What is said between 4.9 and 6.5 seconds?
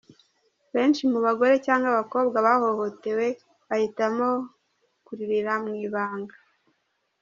kuririra mu ibanga.